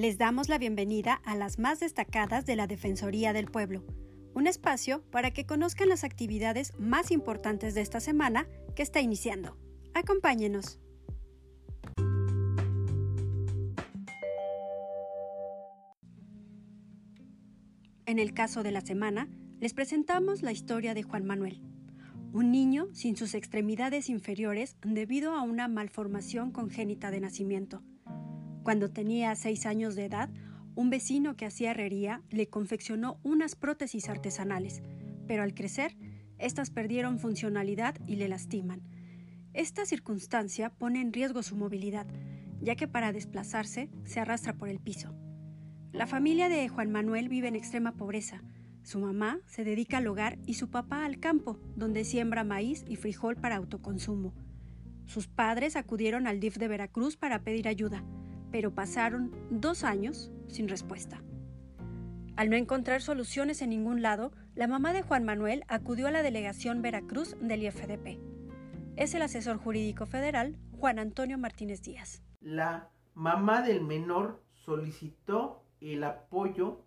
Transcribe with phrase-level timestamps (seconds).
[0.00, 3.84] Les damos la bienvenida a las más destacadas de la Defensoría del Pueblo,
[4.32, 9.58] un espacio para que conozcan las actividades más importantes de esta semana que está iniciando.
[9.92, 10.80] Acompáñenos.
[18.06, 19.28] En el caso de la semana,
[19.58, 21.60] les presentamos la historia de Juan Manuel,
[22.32, 27.82] un niño sin sus extremidades inferiores debido a una malformación congénita de nacimiento.
[28.62, 30.30] Cuando tenía seis años de edad,
[30.74, 34.82] un vecino que hacía herrería le confeccionó unas prótesis artesanales,
[35.26, 35.96] pero al crecer,
[36.38, 38.82] estas perdieron funcionalidad y le lastiman.
[39.52, 42.06] Esta circunstancia pone en riesgo su movilidad,
[42.60, 45.14] ya que para desplazarse se arrastra por el piso.
[45.92, 48.42] La familia de Juan Manuel vive en extrema pobreza.
[48.82, 52.96] Su mamá se dedica al hogar y su papá al campo, donde siembra maíz y
[52.96, 54.34] frijol para autoconsumo.
[55.06, 58.04] Sus padres acudieron al DIF de Veracruz para pedir ayuda,
[58.50, 61.22] pero pasaron dos años sin respuesta.
[62.36, 66.22] Al no encontrar soluciones en ningún lado, la mamá de Juan Manuel acudió a la
[66.22, 68.18] delegación Veracruz del IFDP.
[68.96, 72.22] Es el asesor jurídico federal Juan Antonio Martínez Díaz.
[72.40, 76.84] La mamá del menor solicitó el apoyo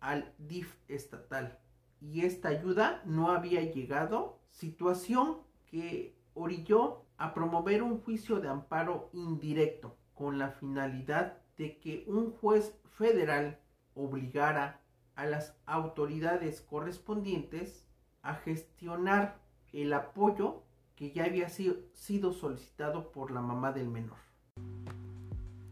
[0.00, 1.58] al DIF estatal
[2.00, 9.10] y esta ayuda no había llegado, situación que orilló a promover un juicio de amparo
[9.12, 13.58] indirecto con la finalidad de que un juez federal
[13.94, 14.82] obligara
[15.14, 17.86] a las autoridades correspondientes
[18.20, 19.38] a gestionar
[19.72, 20.62] el apoyo
[20.94, 24.18] que ya había sido solicitado por la mamá del menor.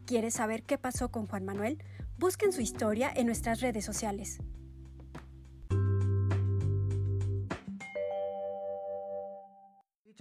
[0.06, 1.84] ¿Quieres saber qué pasó con Juan Manuel?
[2.16, 4.38] Busquen su historia en nuestras redes sociales.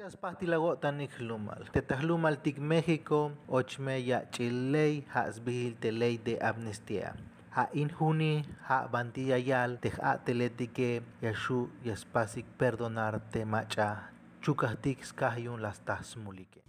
[0.08, 1.67] Paspastilago tanik lumal.
[1.73, 7.14] Tetahlumal tik México, ochmeya chilei, hasbihil telei de amnistía.
[7.52, 16.64] Ha injuni, ha bantiyayal, teja teletike, yashu yaspasik perdonar te macha, chukahtik skahyun las tasmulike.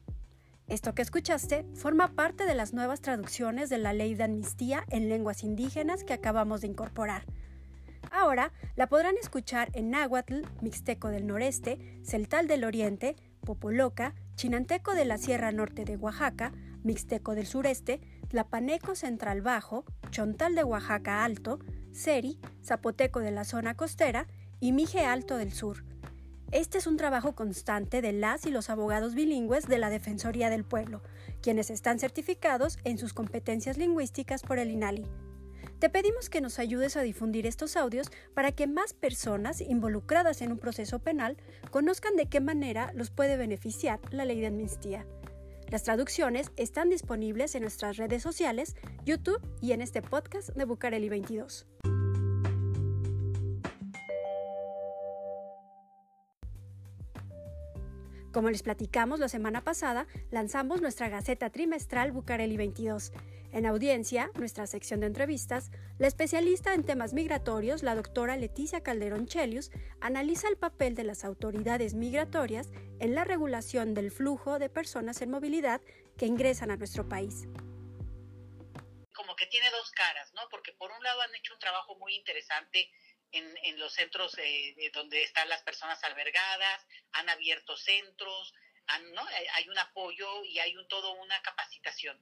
[0.67, 5.09] Esto que escuchaste forma parte de las nuevas traducciones de la ley de amnistía en
[5.09, 7.23] lenguas indígenas que acabamos de incorporar.
[8.11, 15.04] Ahora la podrán escuchar en náhuatl, mixteco del noreste, celtal del oriente, popoloca, chinanteco de
[15.04, 21.59] la Sierra Norte de Oaxaca, mixteco del sureste, tlapaneco central bajo, chontal de Oaxaca alto,
[21.93, 24.26] seri, zapoteco de la zona costera
[24.60, 25.84] y mije alto del sur.
[26.50, 30.65] Este es un trabajo constante de las y los abogados bilingües de la Defensoría del
[30.65, 31.03] Pueblo,
[31.43, 35.05] quienes están certificados en sus competencias lingüísticas por el INALI.
[35.78, 40.50] Te pedimos que nos ayudes a difundir estos audios para que más personas involucradas en
[40.50, 41.37] un proceso penal
[41.71, 45.06] conozcan de qué manera los puede beneficiar la ley de amnistía.
[45.69, 48.75] Las traducciones están disponibles en nuestras redes sociales,
[49.05, 51.67] YouTube y en este podcast de Bucareli 22.
[58.33, 63.12] Como les platicamos la semana pasada, lanzamos nuestra Gaceta trimestral Bucareli 22.
[63.53, 69.27] En audiencia, nuestra sección de entrevistas, la especialista en temas migratorios, la doctora Leticia Calderón
[69.27, 69.71] Chelius,
[70.03, 72.69] analiza el papel de las autoridades migratorias
[72.99, 75.81] en la regulación del flujo de personas en movilidad
[76.19, 77.49] que ingresan a nuestro país
[79.19, 80.49] como que tiene dos caras, ¿no?
[80.49, 82.88] Porque por un lado han hecho un trabajo muy interesante
[83.33, 88.55] en, los centros eh, donde están las personas albergadas, han abierto centros,
[89.12, 89.27] ¿no?
[89.55, 92.19] hay un apoyo y hay un, todo una capacitación.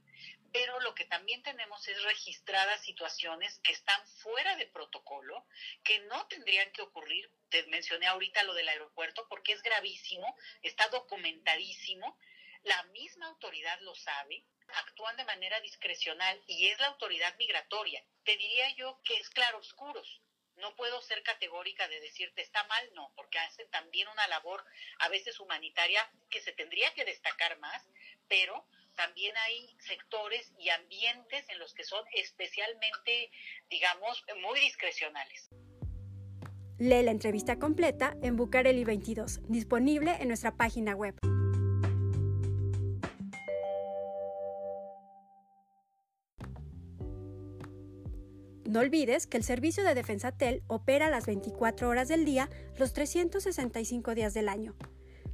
[0.52, 5.46] Pero lo que también tenemos es registradas situaciones que están fuera de protocolo,
[5.84, 7.30] que no tendrían que ocurrir.
[7.50, 12.18] Te mencioné ahorita lo del aeropuerto porque es gravísimo, está documentadísimo.
[12.64, 18.02] La misma autoridad lo sabe, actúan de manera discrecional y es la autoridad migratoria.
[18.24, 20.20] Te diría yo que es claro oscuros
[20.58, 24.64] no puedo ser categórica de decirte está mal, no, porque hacen también una labor
[24.98, 27.88] a veces humanitaria que se tendría que destacar más,
[28.28, 33.30] pero también hay sectores y ambientes en los que son especialmente,
[33.68, 35.50] digamos, muy discrecionales.
[36.78, 41.14] Lee la entrevista completa en Bucareli 22, disponible en nuestra página web.
[48.76, 52.92] No olvides que el servicio de Defensa Tel opera las 24 horas del día, los
[52.92, 54.74] 365 días del año.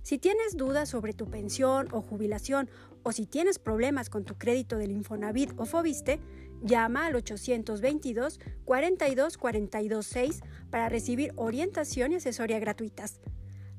[0.02, 2.70] Si tienes dudas sobre tu pensión o jubilación
[3.02, 6.20] o si tienes problemas con tu crédito del Infonavit o Fobiste,
[6.62, 10.40] llama al 822 42 42 6
[10.70, 13.18] para recibir orientación y asesoría gratuitas.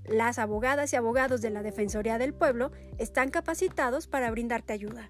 [0.04, 5.10] Las abogadas y abogados de la Defensoría del Pueblo están capacitados para brindarte ayuda.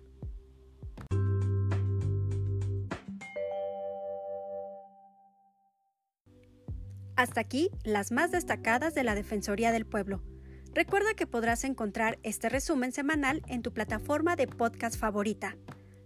[7.15, 10.21] Hasta aquí las más destacadas de la Defensoría del Pueblo.
[10.73, 15.55] Recuerda que podrás encontrar este resumen semanal en tu plataforma de podcast favorita.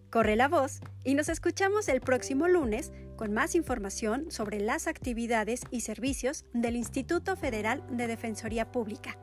[0.09, 5.61] Corre la voz y nos escuchamos el próximo lunes con más información sobre las actividades
[5.71, 9.17] y servicios del Instituto Federal de Defensoría Pública.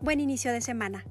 [0.00, 1.04] Buen inicio de semana.